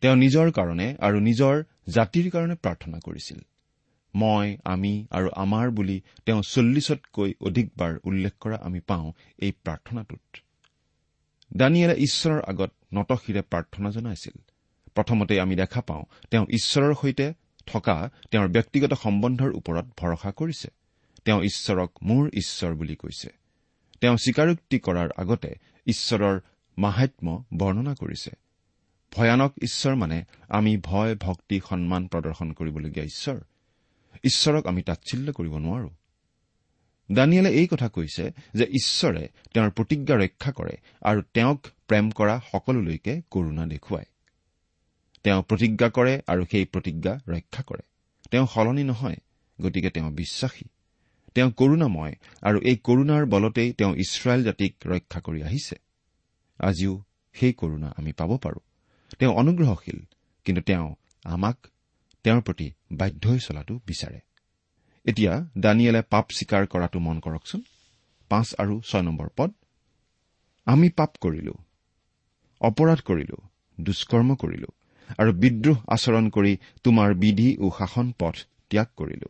[0.02, 1.56] তেওঁ নিজৰ কাৰণে আৰু নিজৰ
[1.90, 3.40] জাতিৰ কাৰণে প্ৰাৰ্থনা কৰিছিল।
[4.16, 10.38] মই আমি আৰু আমাৰ বুলি তেওঁ চল্লিছতকৈ অধিকবাৰ উল্লেখ কৰা আমি পাওঁ এই প্ৰাৰ্থনাটোত।
[11.58, 14.42] দানিয়েলে ঈশ্বৰৰ আগত নতশিৰে প্ৰাৰ্থনা জনাইছিল।
[14.96, 17.34] প্ৰথমতে আমি দেখা পাওঁ তেওঁ ঈশ্বৰৰ সৈতে
[17.66, 20.68] থকা তেওঁৰ ব্যক্তিগত সম্বন্ধৰ ওপৰত ভৰসা কৰিছে।
[21.26, 23.30] তেওঁ ঈশ্বৰক মোৰ ঈশ্বৰ বুলি কৈছে।
[24.02, 26.40] তেওঁ স্বীকাৰোক্তি কৰাৰ আগতে ঈশ্বৰৰ
[26.78, 28.32] মাহাত্ম বৰ্ণনা কৰিছে।
[29.12, 33.40] ভয়ানক ঈশ্বৰ মানে আমি ভয় ভক্তি সন্মান প্ৰদৰ্শন কৰিবলগীয়া ঈশ্বৰ।
[34.24, 35.90] ঈশ্বৰক আমি তাচ্ছিল্য কৰিব নোৱাৰো।
[37.12, 43.22] দানিয়েলে এই কথা কৈছে যে ঈশ্বৰে তেওঁৰ প্ৰতিজ্ঞা ৰক্ষা কৰে আৰু তেওঁক প্ৰেম কৰা সকলোলৈকে
[43.32, 44.06] কৰুণা দেখুৱায়।
[45.24, 47.82] তেওঁ প্ৰতিজ্ঞা কৰে আৰু সেই প্ৰতিজ্ঞা ৰক্ষা কৰে।
[48.32, 49.16] তেওঁ সলনি নহয়
[49.62, 50.66] গতিকে তেওঁ বিশ্বাসী।
[51.36, 55.76] তেওঁ কৰুণাময় আৰু এই কৰুণাৰ বলতেই তেওঁ ইছৰাইল জাতিক ৰক্ষা কৰি আহিছে।
[56.60, 58.60] আজিও সেই কৰুণা আমি পাব পাৰোঁ।
[59.20, 60.00] তেওঁ অনুগ্ৰহশীল
[60.46, 61.68] কিন্তু তেওঁ আমাক
[62.26, 64.20] তেওঁৰ প্ৰতি বাধ্য হৈ চলাটো বিচাৰে।
[65.06, 67.62] এতিয়া দানিয়েলে পাপ স্বীকাৰ কৰাটো মন কৰকচোন।
[68.32, 69.50] পাঁচ আৰু ছয় নম্বৰ পদ।
[70.68, 71.54] আমি পাপ কৰিলো
[72.62, 73.38] অপৰাধ কৰিলো
[73.78, 74.70] দুষ্কৰ্ম কৰিলো
[75.20, 76.54] আৰু বিদ্ৰোহ আচৰণ কৰি
[76.84, 78.36] তোমাৰ বিধি ও শাসন পথ
[78.70, 79.30] ত্যাগ কৰিলো।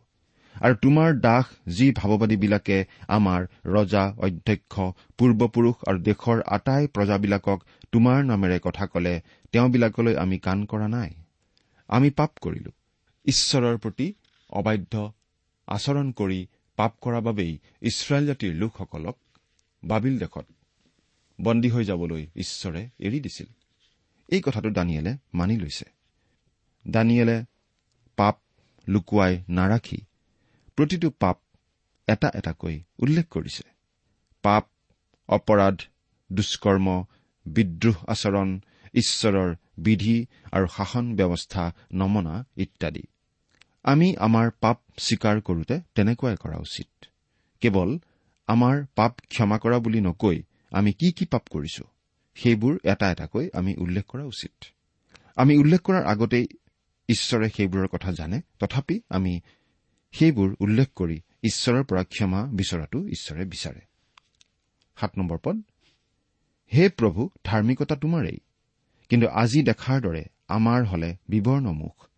[0.56, 4.74] আৰু তোমাৰ দাস যি ভাৱবাদীবিলাকে আমাৰ ৰজা অধ্যক্ষ
[5.18, 7.60] পূৰ্বপুৰুষ আৰু দেশৰ আটাই প্ৰজাবিলাকক
[7.92, 9.14] তোমাৰ নামেৰে কথা কলে
[9.54, 11.10] তেওঁবিলাকলৈ আমি কাণ কৰা নাই।
[11.90, 12.72] আমি পাপ কৰিলো
[13.30, 14.08] ঈশ্বৰৰ প্ৰতি
[14.50, 14.94] অবাধ্য
[15.68, 16.40] আচৰণ কৰি
[16.78, 19.18] পাপ কৰাৰ বাবেই ইছৰাইল জাতিৰ লোকসকলক
[19.84, 20.48] বাবিল দেশত
[21.40, 23.50] বন্দী হৈ যাবলৈ ঈশ্বৰে এৰি দিছিল।
[24.30, 25.88] এই কথাটো দানিয়েলে মানি লৈছে।
[26.86, 27.38] দানিয়েলে
[28.18, 28.36] পাপ
[28.88, 30.00] লুকুৱাই নাৰাখি
[30.78, 31.38] প্ৰতিটো পাপ
[32.08, 33.66] এটা এটাকৈ উল্লেখ কৰিছে।
[34.44, 34.66] পাপ
[35.30, 35.78] অপৰাধ
[36.30, 36.88] দুষ্কৰ্ম
[37.46, 38.50] বিদ্ৰোহ আচৰণ
[38.94, 40.18] ঈশ্বৰৰ বিধি
[40.52, 41.64] আৰু শাসন ব্যৱস্থা
[41.94, 43.04] নমনা ইত্যাদি।
[43.84, 47.06] আমি আমাৰ পাপ স্বীকাৰ কৰোতে তেনেকুৱাই কৰা উচিত।
[47.62, 48.00] কেৱল
[48.48, 51.84] আমাৰ পাপ ক্ষমা কৰা বুলি নকৈ আমি কি কি পাপ কৰিছো
[52.36, 54.54] সেইবোৰ এটা এটাকৈ আমি উল্লেখ কৰা উচিত।
[55.36, 56.48] আমি উল্লেখ কৰাৰ আগতেই
[57.10, 59.42] ঈশ্বৰে সেইবোৰৰ কথা জানে তথাপি আমি
[60.12, 63.82] সেইবোৰ উল্লেখ কৰি ঈশ্বৰৰ পৰা ক্ষমা বিচৰাটো ঈশ্বৰে বিচাৰে।
[64.98, 65.58] সাত নম্বৰ পদ
[66.74, 68.40] হে প্ৰভু ধাৰ্মিকতা তোমাৰেই।
[69.10, 72.09] কিন্তু আজি দেখাৰ দৰে আমাৰ হলে বিৱৰ্ণমুখ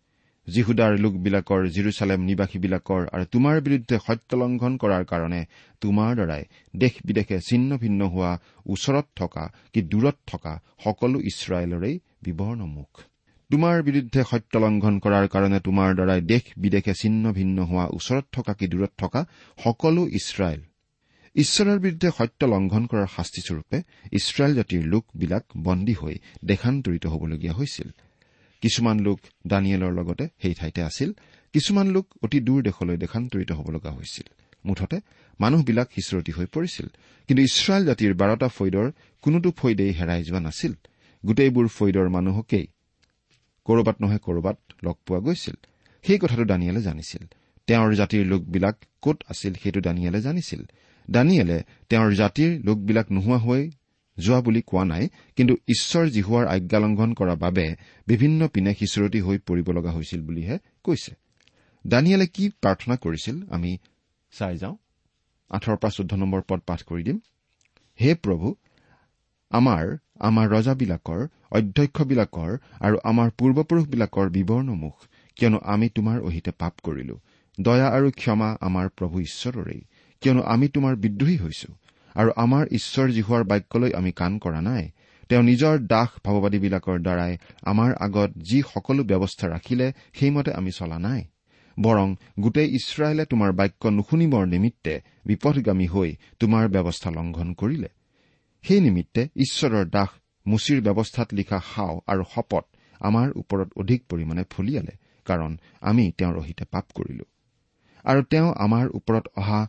[0.48, 5.40] যীহুদাৰ লোকবিলাকৰ জিৰচালেম নিবাসীবিলাকৰ আৰু তোমাৰ বিৰুদ্ধে সত্যলংঘন কৰাৰ কাৰণে
[5.82, 6.42] তোমাৰ দ্বাৰাই
[6.74, 8.32] দেশ বিদেশে ছিন্ন ভিন্ন হোৱা
[8.66, 10.52] ওচৰত থকা কি দূৰত থকা
[10.84, 12.90] সকলো ইছৰাইলৰেই বিৱৰ্ণমুখ
[13.50, 18.66] তোমাৰ বিৰুদ্ধে সত্যলংঘন কৰাৰ কাৰণে তোমাৰ দ্বাৰাই দেশ বিদেশে ছিন্ন ভিন্ন হোৱা ওচৰত থকা কি
[18.66, 19.20] দূৰত থকা
[19.58, 20.60] সকলো ইছৰাইল।
[21.36, 23.78] ঈশ্বৰৰ বিৰুদ্ধে সত্য লংঘন কৰাৰ শাস্তিস্বৰূপে
[24.18, 27.88] ইছৰাইল জাতিৰ লোকবিলাক বন্দী হৈ দেশান্তৰিত হবলগীয়া হৈছিল।
[28.62, 31.10] কিছুমান লোক দানিয়েলৰ লগতে সেই ঠাইতে আছিল।
[31.54, 34.26] কিছুমান লোক অতি দূৰ দেশলৈ দেশান্তৰিত হ'ব লগা হৈছিল।
[34.64, 34.96] মুঠতে
[35.40, 36.86] মানুহবিলাক সিঁচৰতি হৈ পৰিছিল।
[37.28, 38.86] কিন্তু ইছৰাইল জাতিৰ বাৰটা ফৈদৰ
[39.22, 40.72] কোনোটো ফৈদেই হেৰাই যোৱা নাছিল।
[41.24, 42.66] গোটেইবোৰ ফৈদৰ মানুহকেই
[43.66, 45.56] কৰবাত নহয় কৰবাত লগ পোৱা গৈছিল।
[46.04, 47.22] সেই কথাটো দানিয়েলে জানিছিল।
[47.68, 50.60] তেওঁৰ জাতিৰ লোকবিলাক কত আছিল সেইটো দানিয়েলে জানিছিল।
[51.10, 53.62] দানিয়েলে তেওঁৰ জাতিৰ লোকবিলাক নোহোৱা হৈ
[54.18, 59.72] যোৱা বুলি কোৱা নাই কিন্তু ঈশ্বৰ জিহুৱাৰ আজ্ঞালংঘন কৰাৰ বাবে বিভিন্ন পিনে সিঁচৰতি হৈ পৰিব
[59.72, 61.12] লগা হৈছিল বুলিহে কৈছে।
[61.86, 63.78] দানিয়েলে কি প্ৰাৰ্থনা কৰিছিল আমি
[64.32, 64.76] চাই যাওঁ।
[65.50, 67.18] আঠৰ পৰা চৈধ্য নম্বৰ পদ পাঠ কৰি দিম।
[68.00, 68.54] হে প্ৰভু
[69.50, 74.96] আমাৰ আমাৰ ৰজাবিলাকৰ অধ্যক্ষবিলাকৰ আৰু আমাৰ পূৰ্বপুৰুষবিলাকৰ বিৱৰ্ণমুখ
[75.36, 77.20] কিয়নো আমি তোমাৰ অহিতে পাপ কৰিলো।
[77.60, 79.82] দয়া আৰু ক্ষমা আমাৰ প্ৰভু ঈশ্বৰৰেই
[80.20, 81.74] কিয়নো আমি তোমাৰ বিদ্ৰোহী হৈছো।
[82.14, 84.90] আৰু আমাৰ ঈশ্বৰ জীহুৱাৰ বাক্যলৈ আমি কাণ কৰা নাই।
[85.28, 91.24] তেওঁ নিজৰ দাস ভাৱবাদীবিলাকৰ দ্বাৰাই আমাৰ আগত যি সকলো ব্যৱস্থা ৰাখিলে সেইমতে আমি চলা নাই।
[91.80, 97.88] বৰং গোটেই ইছৰাইলে তোমাৰ বাক্য নুশুনিবৰ নিমিত্তে বিপদগামী হৈ তোমাৰ ব্যৱস্থা লংঘন কৰিলে।
[98.62, 100.08] সেই নিমিত্তে ঈশ্বৰৰ দাস
[100.46, 102.64] মুচিৰ ব্যৱস্থাত লিখা সাও আৰু শপত
[103.00, 104.94] আমাৰ ওপৰত অধিক পৰিমাণে ফলিয়ালে
[105.24, 107.24] কাৰণ আমি তেওঁৰ অহিতে পাপ কৰিলো।
[108.04, 109.68] আৰু তেওঁ আমাৰ ওপৰত অহা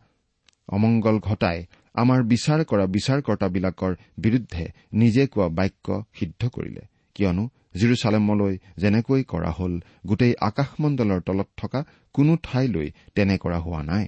[0.68, 5.88] অমংগল ঘটাই আমাৰ বিচাৰ কৰা বিচাৰকৰ্তাবিলাকৰ বিৰুদ্ধে নিজে কোৱা বাক্য
[6.20, 6.84] সিদ্ধ কৰিলে।
[7.16, 7.44] কিয়নো
[7.76, 9.74] জিৰচালেমলৈ যেনেকৈ কৰা হল
[10.08, 11.80] গোটেই আকাশমণ্ডলৰ তলত থকা
[12.14, 14.06] কোনো ঠাইলৈ তেনে কৰা হোৱা নাই।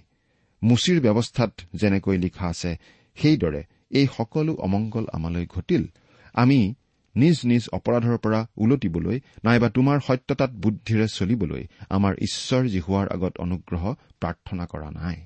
[0.62, 2.72] মুচিৰ ব্যৱস্থাত যেনেকৈ লিখা আছে
[3.18, 5.84] সেইদৰে এই সকলো অমংগল আমালৈ ঘটিল।
[6.34, 6.60] আমি
[7.16, 13.84] নিজ নিজ অপৰাধৰ পৰা ওলটিবলৈ নাইবা তোমাৰ সত্যতাত বুদ্ধিৰে চলিবলৈ আমাৰ ঈশ্বৰ জিহুৱাৰ আগত অনুগ্ৰহ
[14.22, 15.18] প্ৰাৰ্থনা কৰা নাই।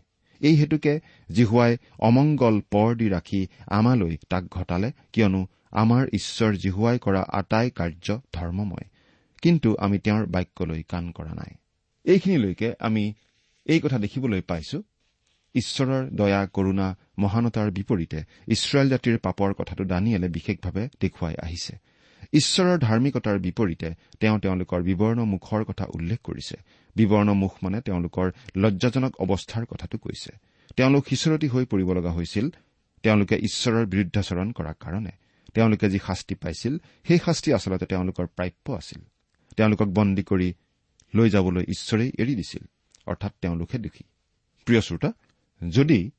[0.42, 1.00] এই হেতুকে
[1.32, 8.20] জিহুৱাই অমংগল পৰ দি ৰাখি আমালৈ তাক ঘটালে কিয়নো আমাৰ ঈশ্বৰ জিহুৱাই কৰা আটাই কাৰ্য
[8.34, 8.86] ধৰ্মময়।
[9.42, 11.56] কিন্তু আমি তেওঁৰ বাক্যলৈ কাণ কৰা নাই।
[12.04, 13.14] এইখিনিলৈকে আমি
[13.66, 14.84] এই কথা দেখিবলৈ পাইছো।
[15.56, 21.78] ঈশ্বৰৰ দয়া কৰুণা মহানতাৰ বিপৰীতে ইছৰাইল জাতিৰ পাপৰ কথাটো দানিয়েলে বিশেষভাৱে দেখুৱাই আহিছে।
[22.34, 26.58] ঈশ্বৰৰ ধাৰ্মিকতাৰ বিপৰীতে তেওঁ তেওঁলোকৰ বিৱৰ্ণ মুখৰ কথা উল্লেখ কৰিছে।
[26.96, 30.32] বিৱৰ্ণ মুখ মানে তেওঁলোকৰ লজ্জাজনক অৱস্থাৰ কথাটো কৈছে।
[30.76, 32.50] তেওঁলোক সিঁচৰতি হৈ পৰিব লগা হৈছিল।
[33.04, 35.12] তেওঁলোকে ঈশ্বৰৰ বিৰুদ্ধাচৰণ কৰাৰ কাৰণে।
[35.54, 39.02] তেওঁলোকে যি শাস্তি পাইছিল সেই শাস্তি আচলতে তেওঁলোকৰ প্ৰাপ্য আছিল।
[39.58, 40.54] তেওঁলোকক বন্দী কৰি
[41.16, 42.64] লৈ যাবলৈ ঈশ্বৰেই এৰি দিছিল।
[43.08, 44.04] অৰ্থাৎ তেওঁলোকহে দোষী
[44.66, 45.12] প্ৰিয় শ্ৰোতা
[45.70, 46.12] যদি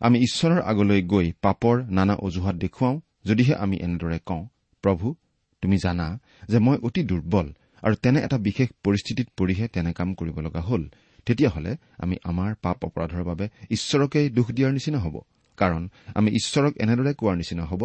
[0.00, 4.46] আমি ঈশ্বৰৰ আগলৈ গৈ পাপৰ নানা অজুহাত দেখুৱাওঁ যদিহে আমি এনেদৰে কওঁ
[4.82, 5.14] প্ৰভু
[5.62, 6.06] তুমি জানা
[6.48, 7.46] যে মই অতি দুৰ্বল
[7.82, 10.82] আৰু তেনে এটা বিশেষ পৰিস্থিতিত পৰিহে তেনে কাম কৰিব লগা হ'ল।
[11.26, 15.16] তেতিয়াহ'লে আমি আমাৰ পাপ অপৰাধৰ বাবে ঈশ্বৰকেই দোষ দিয়াৰ নিচিনা হ'ব।
[15.58, 15.82] কাৰণ
[16.14, 17.82] আমি ঈশ্বৰক এনেদৰে কোৱাৰ নিচিনা হ'ব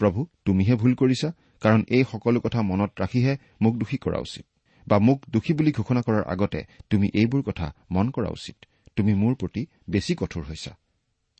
[0.00, 1.28] প্ৰভু তুমিহে ভুল কৰিছা
[1.62, 4.44] কাৰণ এই সকলো কথা মনত ৰাখিহে মোক দোষী কৰা উচিত।
[4.86, 6.60] বা মোক দোষী বুলি ঘোষণা কৰাৰ আগতে
[6.90, 8.56] তুমি এইবোৰ কথা মন কৰা উচিত।
[8.96, 10.72] তুমি মোৰ প্ৰতি বেছি কঠোৰ হৈছা।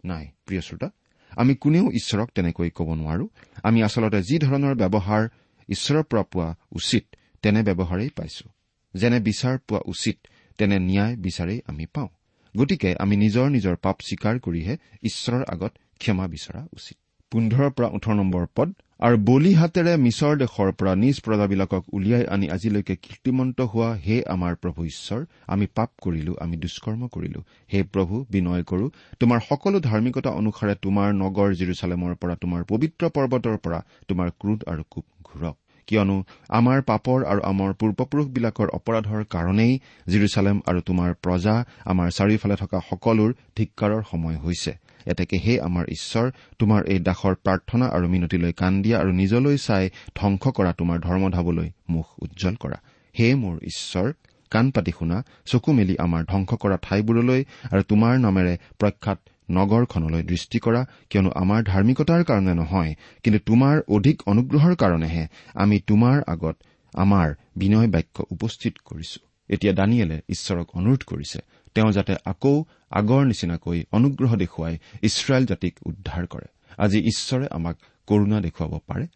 [0.04, 0.88] নাই প্ৰিয় শ্ৰোতা
[1.32, 3.26] আমি কোনেও ঈশ্বৰক তেনেকৈ ক'ব নোৱাৰো।
[3.62, 5.22] আমি আচলতে যি ধৰণৰ ব্যৱহাৰ
[5.68, 7.04] ঈশ্বৰৰ পৰা পোৱা উচিত
[7.42, 8.46] তেনে ব্যৱহাৰেই পাইছো।
[8.94, 10.16] যেনে বিচাৰ পোৱা উচিত
[10.58, 12.10] তেনে ন্যায় বিচাৰেই আমি পাওঁ।
[12.54, 16.96] গতিকে আমি নিজৰ নিজৰ পাপ স্বীকাৰ কৰিহে ঈশ্বৰৰ আগত ক্ষমা বিচৰা উচিত।
[17.32, 18.68] পোন্ধৰৰ পৰা ওঠৰ নম্বৰ পদ
[19.00, 24.54] আৰু বলি হাতেৰে মিছৰ দেশৰ পৰা নিজ প্ৰজাবিলাকক উলিয়াই আনি আজিলৈকে কীৰ্তিমন্ত হোৱা হে আমাৰ
[24.62, 27.40] প্ৰভু ঈশ্বৰ। আমি পাপ কৰিলো আমি দুষ্কৰ্ম কৰিলো।
[27.72, 28.86] হে প্ৰভু বিনয় কৰো
[29.20, 34.82] তোমাৰ সকলো ধাৰ্মিকতা অনুসাৰে তোমাৰ নগৰ জিৰচালেমৰ পৰা তোমাৰ পবিত্ৰ পৰ্বতৰ পৰা তোমাৰ ক্ৰোধ আৰু
[34.90, 35.56] কোপ ঘূৰক।
[35.88, 36.16] কিয়নো
[36.50, 39.72] আমাৰ পাপৰ আৰু আমাৰ পূৰ্বপুৰুষবিলাকৰ অপৰাধৰ কাৰণেই
[40.08, 41.54] জিৰচালেম আৰু তোমাৰ প্ৰজা
[41.84, 44.72] আমাৰ চাৰিওফালে থকা সকলোৰ ধিক্কাৰৰ সময় হৈছে।
[45.06, 46.26] এতেকে হে আমাৰ ঈশ্বৰ
[46.58, 49.84] তোমাৰ এই দাসৰ প্ৰাৰ্থনা আৰু মিনতিলৈ কাণ দিয়া আৰু নিজলৈ চাই
[50.18, 52.78] ধ্বংস কৰা তোমাৰ ধৰ্মধাবলৈ মুখ উজ্জ্বল কৰা।
[53.14, 54.08] হে মোৰ ঈশ্বৰ
[54.52, 55.16] কাণ পাতি শুনা
[55.46, 57.40] চকু মেলি আমাৰ ধ্বংস কৰা ঠাইবোৰলৈ
[57.72, 62.92] আৰু তোমাৰ নামেৰে প্ৰখ্যাত নগৰখনলৈ দৃষ্টি কৰা কিয়নো আমাৰ ধাৰ্মিকতাৰ কাৰণে নহয়
[63.22, 66.56] কিন্তু তোমাৰ অধিক অনুগ্ৰহৰ কাৰণেহে আমি তোমাৰ আগত
[66.94, 69.18] আমাৰ বিনয় বাক্য উপস্থিত কৰিছো।
[69.50, 71.38] এতিয়া দানিয়েলে ঈশ্বৰক অনুৰোধ কৰিছে
[71.76, 77.76] তেওঁ যাতে আকৌ আগৰ নিচিনাকৈ অনুগ্ৰহ দেখুৱাই ইছৰাইল জাতিক উদ্ধাৰ কৰে। আজি ঈশ্বৰে আমাক
[78.08, 79.06] কৰুণা দেখুৱাব পাৰে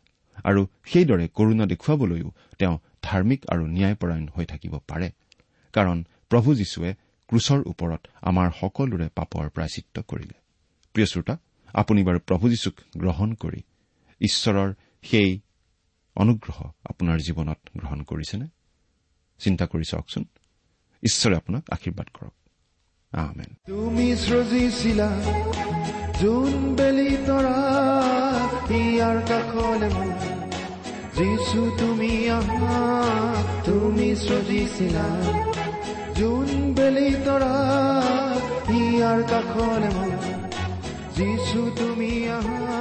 [0.44, 5.08] আৰু সেইদৰে কৰুণা দেখুৱাবলৈও তেওঁ ধাৰ্মিক আৰু ন্যায়পৰায়ণ হৈ থাকিব পাৰে।
[5.74, 6.90] কাৰণ প্ৰভু যীশুৱে
[7.28, 10.36] ক্ৰুচৰ ওপৰত আমাৰ সকলোৰে পাপৰ প্ৰায়চিত্ৰ কৰিলে।
[10.94, 11.34] প্ৰিয় শ্ৰোতা
[11.74, 13.60] আপুনি বাৰু প্ৰভু যীশুক গ্ৰহণ কৰি
[14.20, 15.40] ঈশ্বৰৰ সেই
[16.16, 18.46] অনুগ্ৰহ আপোনাৰ জীৱনত গ্ৰহণ কৰিছেনে?
[19.40, 20.24] চিন্তা কৰি চাওকচোন।
[21.02, 22.39] ঈশ্বৰে আপোনাক আশীৰ্বাদ কৰক।
[23.12, 25.08] আমেন তুমি সৃজিছিলা
[26.20, 27.60] যোন বেলি তৰা
[28.70, 29.90] ইয়াৰ কাষলে
[31.16, 32.78] যিছু তুমি আহা
[33.64, 35.06] তুমি সৃজিছিলা
[36.16, 37.54] যোন বেলি তৰা
[38.80, 39.90] ইয়াৰ কাষলে
[41.16, 42.80] যিছু তুমি আহা।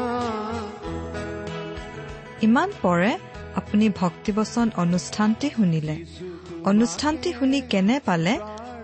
[2.42, 3.12] ইমান পৰে
[3.56, 5.96] আপুনি ভক্তিবচন অনুষ্ঠানটি শুনিলে।
[6.66, 8.34] অনুষ্ঠানটি শুনি কেনে পালে?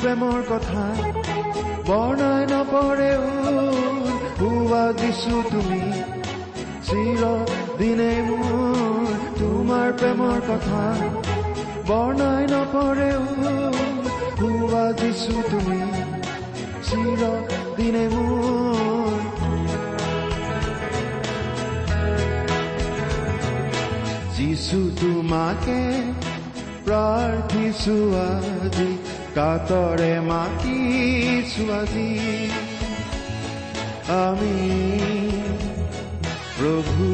[0.00, 0.84] প্ৰেমৰ কথা।
[1.88, 3.24] বৰ্ণাই নপৰেও
[4.40, 5.82] হোৱা দিছো তুমি।
[6.88, 7.22] চিৰ
[7.78, 10.82] দিনে মোৰ তোমাৰ প্ৰেমৰ কথা।
[11.88, 13.22] বৰ্ণাই নপৰেও
[14.40, 15.82] হোৱা দিছো তুমি।
[16.88, 17.20] চিৰ
[17.76, 19.20] দিনে মোৰ
[24.36, 25.80] যিছু তোমাকে
[26.86, 28.90] প্ৰাৰ্থিছো আজি
[29.36, 32.10] কাতৰে মাতিছো আজি
[34.16, 34.56] আমি
[36.56, 37.06] প্ৰভু